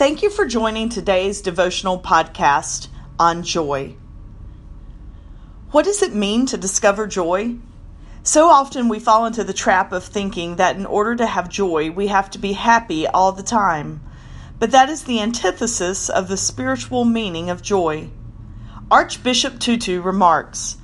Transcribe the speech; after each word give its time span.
Thank 0.00 0.22
you 0.22 0.30
for 0.30 0.46
joining 0.46 0.88
today's 0.88 1.42
devotional 1.42 2.00
podcast 2.00 2.88
on 3.18 3.42
joy. 3.42 3.96
What 5.72 5.84
does 5.84 6.00
it 6.00 6.14
mean 6.14 6.46
to 6.46 6.56
discover 6.56 7.06
joy? 7.06 7.56
So 8.22 8.48
often 8.48 8.88
we 8.88 8.98
fall 8.98 9.26
into 9.26 9.44
the 9.44 9.52
trap 9.52 9.92
of 9.92 10.02
thinking 10.02 10.56
that 10.56 10.76
in 10.76 10.86
order 10.86 11.16
to 11.16 11.26
have 11.26 11.50
joy, 11.50 11.90
we 11.90 12.06
have 12.06 12.30
to 12.30 12.38
be 12.38 12.54
happy 12.54 13.06
all 13.06 13.32
the 13.32 13.42
time. 13.42 14.00
But 14.58 14.70
that 14.70 14.88
is 14.88 15.04
the 15.04 15.20
antithesis 15.20 16.08
of 16.08 16.28
the 16.28 16.38
spiritual 16.38 17.04
meaning 17.04 17.50
of 17.50 17.60
joy. 17.60 18.08
Archbishop 18.90 19.60
Tutu 19.60 20.00
remarks 20.00 20.78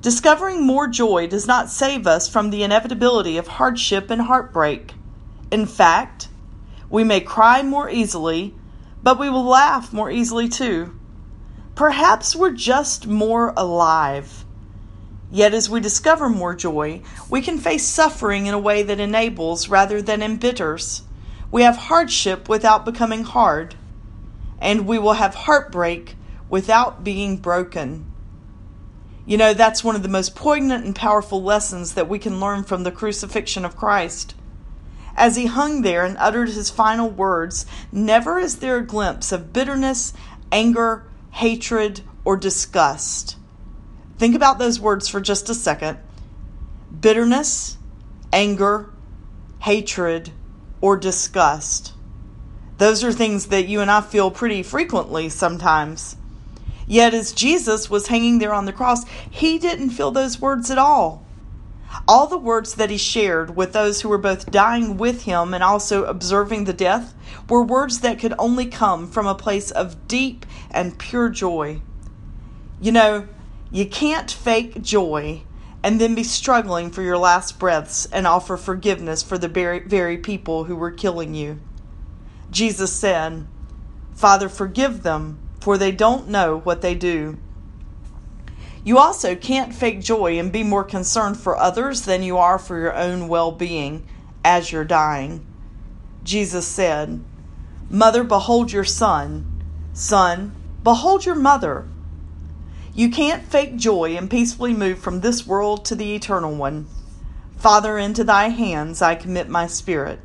Discovering 0.00 0.66
more 0.66 0.88
joy 0.88 1.26
does 1.26 1.46
not 1.46 1.68
save 1.68 2.06
us 2.06 2.26
from 2.26 2.48
the 2.48 2.62
inevitability 2.62 3.36
of 3.36 3.48
hardship 3.48 4.08
and 4.08 4.22
heartbreak. 4.22 4.94
In 5.50 5.66
fact, 5.66 6.28
we 6.88 7.04
may 7.04 7.20
cry 7.20 7.62
more 7.62 7.90
easily 7.90 8.54
but 9.02 9.18
we 9.18 9.28
will 9.28 9.44
laugh 9.44 9.92
more 9.92 10.10
easily 10.10 10.48
too. 10.48 10.98
Perhaps 11.74 12.36
we're 12.36 12.52
just 12.52 13.06
more 13.06 13.52
alive. 13.56 14.44
Yet, 15.30 15.54
as 15.54 15.70
we 15.70 15.80
discover 15.80 16.28
more 16.28 16.54
joy, 16.54 17.00
we 17.30 17.40
can 17.40 17.56
face 17.56 17.86
suffering 17.86 18.46
in 18.46 18.52
a 18.52 18.58
way 18.58 18.82
that 18.82 19.00
enables 19.00 19.68
rather 19.68 20.02
than 20.02 20.20
embitters. 20.20 21.02
We 21.50 21.62
have 21.62 21.76
hardship 21.76 22.48
without 22.48 22.84
becoming 22.84 23.24
hard, 23.24 23.74
and 24.60 24.86
we 24.86 24.98
will 24.98 25.14
have 25.14 25.34
heartbreak 25.34 26.16
without 26.50 27.02
being 27.02 27.38
broken. 27.38 28.12
You 29.24 29.38
know, 29.38 29.54
that's 29.54 29.82
one 29.82 29.96
of 29.96 30.02
the 30.02 30.08
most 30.08 30.34
poignant 30.34 30.84
and 30.84 30.94
powerful 30.94 31.42
lessons 31.42 31.94
that 31.94 32.08
we 32.08 32.18
can 32.18 32.40
learn 32.40 32.64
from 32.64 32.82
the 32.82 32.92
crucifixion 32.92 33.64
of 33.64 33.76
Christ. 33.76 34.34
As 35.16 35.36
he 35.36 35.46
hung 35.46 35.82
there 35.82 36.04
and 36.04 36.16
uttered 36.18 36.48
his 36.48 36.70
final 36.70 37.08
words, 37.08 37.66
never 37.90 38.38
is 38.38 38.58
there 38.58 38.78
a 38.78 38.86
glimpse 38.86 39.32
of 39.32 39.52
bitterness, 39.52 40.12
anger, 40.50 41.04
hatred, 41.32 42.00
or 42.24 42.36
disgust. 42.36 43.36
Think 44.18 44.34
about 44.34 44.58
those 44.58 44.80
words 44.80 45.08
for 45.08 45.20
just 45.20 45.48
a 45.48 45.54
second 45.54 45.98
bitterness, 47.00 47.78
anger, 48.32 48.90
hatred, 49.60 50.30
or 50.80 50.96
disgust. 50.96 51.92
Those 52.78 53.02
are 53.04 53.12
things 53.12 53.46
that 53.46 53.68
you 53.68 53.80
and 53.80 53.90
I 53.90 54.00
feel 54.00 54.30
pretty 54.30 54.62
frequently 54.62 55.28
sometimes. 55.28 56.16
Yet, 56.86 57.14
as 57.14 57.32
Jesus 57.32 57.88
was 57.88 58.08
hanging 58.08 58.38
there 58.38 58.52
on 58.52 58.66
the 58.66 58.72
cross, 58.72 59.04
he 59.30 59.58
didn't 59.58 59.90
feel 59.90 60.10
those 60.10 60.40
words 60.40 60.70
at 60.70 60.78
all. 60.78 61.24
All 62.08 62.26
the 62.26 62.38
words 62.38 62.74
that 62.74 62.90
he 62.90 62.96
shared 62.96 63.56
with 63.56 63.72
those 63.72 64.00
who 64.00 64.08
were 64.08 64.18
both 64.18 64.50
dying 64.50 64.96
with 64.96 65.22
him 65.22 65.54
and 65.54 65.62
also 65.62 66.04
observing 66.04 66.64
the 66.64 66.72
death 66.72 67.14
were 67.48 67.62
words 67.62 68.00
that 68.00 68.18
could 68.18 68.34
only 68.38 68.66
come 68.66 69.10
from 69.10 69.26
a 69.26 69.34
place 69.34 69.70
of 69.70 70.08
deep 70.08 70.46
and 70.70 70.98
pure 70.98 71.28
joy. 71.28 71.80
You 72.80 72.92
know, 72.92 73.28
you 73.70 73.86
can't 73.86 74.30
fake 74.30 74.82
joy 74.82 75.42
and 75.82 76.00
then 76.00 76.14
be 76.14 76.24
struggling 76.24 76.90
for 76.90 77.02
your 77.02 77.18
last 77.18 77.58
breaths 77.58 78.06
and 78.06 78.26
offer 78.26 78.56
forgiveness 78.56 79.22
for 79.22 79.38
the 79.38 79.48
very, 79.48 79.80
very 79.80 80.18
people 80.18 80.64
who 80.64 80.76
were 80.76 80.90
killing 80.90 81.34
you. 81.34 81.60
Jesus 82.50 82.92
said, 82.92 83.46
Father, 84.14 84.48
forgive 84.48 85.02
them, 85.02 85.40
for 85.60 85.78
they 85.78 85.90
don't 85.90 86.28
know 86.28 86.58
what 86.60 86.82
they 86.82 86.94
do. 86.94 87.38
You 88.84 88.98
also 88.98 89.36
can't 89.36 89.74
fake 89.74 90.00
joy 90.00 90.38
and 90.38 90.50
be 90.50 90.64
more 90.64 90.82
concerned 90.82 91.38
for 91.38 91.56
others 91.56 92.02
than 92.02 92.22
you 92.22 92.36
are 92.38 92.58
for 92.58 92.78
your 92.78 92.94
own 92.94 93.28
well 93.28 93.52
being 93.52 94.06
as 94.44 94.72
you're 94.72 94.84
dying. 94.84 95.46
Jesus 96.24 96.66
said, 96.66 97.22
Mother, 97.88 98.24
behold 98.24 98.72
your 98.72 98.84
son. 98.84 99.46
Son, 99.92 100.54
behold 100.82 101.24
your 101.24 101.34
mother. 101.34 101.86
You 102.94 103.08
can't 103.08 103.44
fake 103.44 103.76
joy 103.76 104.16
and 104.16 104.30
peacefully 104.30 104.74
move 104.74 104.98
from 104.98 105.20
this 105.20 105.46
world 105.46 105.84
to 105.86 105.94
the 105.94 106.14
eternal 106.14 106.54
one. 106.54 106.86
Father, 107.56 107.96
into 107.96 108.24
thy 108.24 108.48
hands 108.48 109.00
I 109.00 109.14
commit 109.14 109.48
my 109.48 109.66
spirit. 109.66 110.18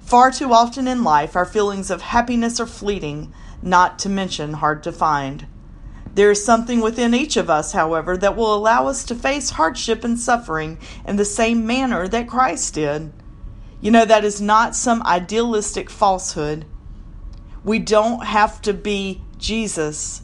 Far 0.00 0.30
too 0.30 0.52
often 0.52 0.88
in 0.88 1.04
life, 1.04 1.36
our 1.36 1.44
feelings 1.44 1.90
of 1.90 2.02
happiness 2.02 2.58
are 2.58 2.66
fleeting, 2.66 3.32
not 3.62 3.98
to 4.00 4.08
mention 4.08 4.54
hard 4.54 4.82
to 4.82 4.92
find. 4.92 5.46
There 6.16 6.30
is 6.30 6.42
something 6.42 6.80
within 6.80 7.12
each 7.12 7.36
of 7.36 7.50
us, 7.50 7.72
however, 7.72 8.16
that 8.16 8.36
will 8.36 8.54
allow 8.54 8.86
us 8.86 9.04
to 9.04 9.14
face 9.14 9.50
hardship 9.50 10.02
and 10.02 10.18
suffering 10.18 10.78
in 11.06 11.16
the 11.16 11.26
same 11.26 11.66
manner 11.66 12.08
that 12.08 12.26
Christ 12.26 12.72
did. 12.72 13.12
You 13.82 13.90
know, 13.90 14.06
that 14.06 14.24
is 14.24 14.40
not 14.40 14.74
some 14.74 15.02
idealistic 15.02 15.90
falsehood. 15.90 16.64
We 17.62 17.80
don't 17.80 18.24
have 18.24 18.62
to 18.62 18.72
be 18.72 19.20
Jesus 19.36 20.22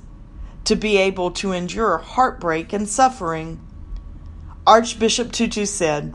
to 0.64 0.76
be 0.76 0.96
able 0.96 1.30
to 1.32 1.52
endure 1.52 1.98
heartbreak 1.98 2.72
and 2.72 2.88
suffering. 2.88 3.60
Archbishop 4.66 5.30
Tutu 5.30 5.66
said, 5.66 6.14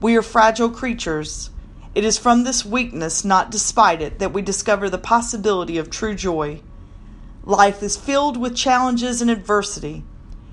We 0.00 0.16
are 0.16 0.22
fragile 0.22 0.70
creatures. 0.70 1.50
It 1.96 2.04
is 2.04 2.18
from 2.18 2.44
this 2.44 2.64
weakness, 2.64 3.24
not 3.24 3.50
despite 3.50 4.00
it, 4.00 4.20
that 4.20 4.32
we 4.32 4.42
discover 4.42 4.88
the 4.88 4.96
possibility 4.96 5.76
of 5.76 5.90
true 5.90 6.14
joy. 6.14 6.62
Life 7.44 7.82
is 7.82 7.96
filled 7.96 8.36
with 8.36 8.56
challenges 8.56 9.20
and 9.20 9.30
adversity. 9.30 10.04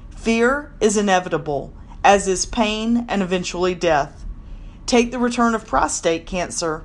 Fear 0.09 0.73
is 0.81 0.97
inevitable, 0.97 1.73
as 2.03 2.27
is 2.27 2.45
pain 2.45 3.05
and 3.07 3.21
eventually 3.21 3.75
death. 3.75 4.25
Take 4.85 5.11
the 5.11 5.19
return 5.19 5.53
of 5.53 5.67
prostate 5.67 6.25
cancer. 6.25 6.83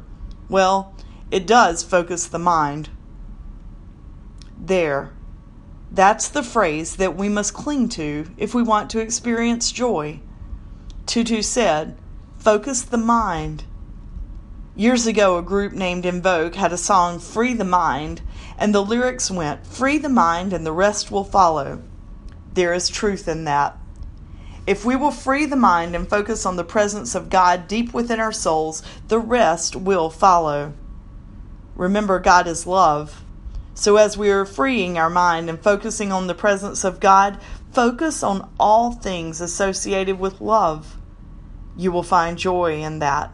Well, 0.48 0.94
it 1.30 1.46
does 1.46 1.82
focus 1.82 2.26
the 2.26 2.38
mind. 2.38 2.90
There. 4.58 5.12
That's 5.90 6.28
the 6.28 6.42
phrase 6.42 6.96
that 6.96 7.16
we 7.16 7.28
must 7.28 7.54
cling 7.54 7.88
to 7.90 8.30
if 8.36 8.54
we 8.54 8.62
want 8.62 8.90
to 8.90 9.00
experience 9.00 9.72
joy. 9.72 10.20
Tutu 11.06 11.40
said, 11.40 11.96
Focus 12.38 12.82
the 12.82 12.98
mind. 12.98 13.64
Years 14.76 15.06
ago, 15.06 15.38
a 15.38 15.42
group 15.42 15.72
named 15.72 16.04
En 16.04 16.20
Vogue 16.20 16.56
had 16.56 16.72
a 16.72 16.76
song, 16.76 17.20
Free 17.20 17.54
the 17.54 17.64
Mind, 17.64 18.22
and 18.58 18.74
the 18.74 18.82
lyrics 18.82 19.30
went, 19.30 19.64
Free 19.64 19.98
the 19.98 20.08
mind 20.08 20.52
and 20.52 20.66
the 20.66 20.72
rest 20.72 21.12
will 21.12 21.22
follow. 21.22 21.80
There 22.54 22.74
is 22.74 22.88
truth 22.88 23.28
in 23.28 23.44
that. 23.44 23.78
If 24.66 24.84
we 24.84 24.96
will 24.96 25.12
free 25.12 25.46
the 25.46 25.54
mind 25.54 25.94
and 25.94 26.08
focus 26.08 26.44
on 26.44 26.56
the 26.56 26.64
presence 26.64 27.14
of 27.14 27.30
God 27.30 27.68
deep 27.68 27.94
within 27.94 28.18
our 28.18 28.32
souls, 28.32 28.82
the 29.06 29.20
rest 29.20 29.76
will 29.76 30.10
follow. 30.10 30.72
Remember, 31.76 32.18
God 32.18 32.48
is 32.48 32.66
love. 32.66 33.22
So, 33.74 33.96
as 33.96 34.18
we 34.18 34.30
are 34.30 34.44
freeing 34.44 34.98
our 34.98 35.10
mind 35.10 35.48
and 35.48 35.60
focusing 35.60 36.10
on 36.10 36.26
the 36.26 36.34
presence 36.34 36.82
of 36.82 36.98
God, 36.98 37.40
focus 37.72 38.24
on 38.24 38.50
all 38.58 38.90
things 38.90 39.40
associated 39.40 40.18
with 40.18 40.40
love. 40.40 40.96
You 41.76 41.92
will 41.92 42.02
find 42.02 42.38
joy 42.38 42.82
in 42.82 43.00
that. 43.00 43.32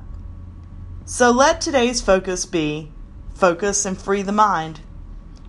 So 1.07 1.31
let 1.31 1.61
today's 1.61 2.01
focus 2.01 2.47
be 2.47 2.93
focus 3.35 3.87
and 3.87 3.99
free 3.99 4.23
the 4.23 4.33
mind. 4.33 4.81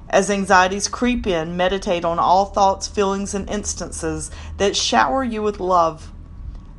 As 0.10 0.30
anxieties 0.30 0.88
creep 0.88 1.28
in, 1.28 1.58
meditate 1.58 2.04
on 2.06 2.20
all 2.20 2.46
thoughts, 2.46 2.88
feelings, 2.88 3.34
and 3.34 3.50
instances 3.50 4.32
that 4.58 4.76
shower 4.76 5.24
you 5.24 5.42
with 5.42 5.60
love. 5.60 6.12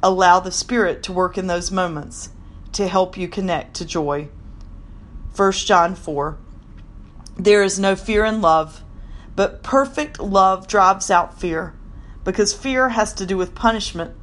Allow 0.03 0.41
the 0.41 0.51
Spirit 0.51 1.03
to 1.05 1.13
work 1.13 1.39
in 1.39 1.47
those 1.47 1.71
moments 1.71 2.31
to 2.73 2.89
help 2.89 3.17
you 3.17 3.29
connect 3.29 3.75
to 3.77 3.85
joy. 3.85 4.29
1 5.37 5.53
John 5.53 5.95
4 5.95 6.39
There 7.37 7.63
is 7.63 7.79
no 7.79 7.95
fear 7.95 8.25
in 8.25 8.41
love, 8.41 8.83
but 9.37 9.63
perfect 9.63 10.19
love 10.19 10.67
drives 10.67 11.11
out 11.11 11.39
fear, 11.39 11.75
because 12.25 12.53
fear 12.53 12.91
has 12.91 13.13
to 13.15 13.27
do 13.27 13.37
with 13.37 13.55
punishment. 13.55 14.15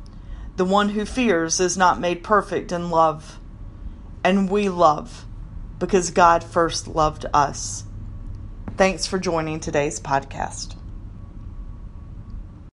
The 0.58 0.66
one 0.66 0.90
who 0.90 1.06
fears 1.06 1.59
is 1.59 1.78
not 1.78 2.00
made 2.00 2.24
perfect 2.24 2.72
in 2.72 2.90
love 2.90 3.39
and 4.24 4.50
we 4.50 4.69
love 4.69 5.25
because 5.80 6.12
God 6.12 6.44
first 6.44 6.88
loved 6.88 7.25
us. 7.34 7.84
Thanks 8.78 9.05
for 9.05 9.20
joining 9.20 9.59
today's 9.59 9.99
podcast. 9.99 10.76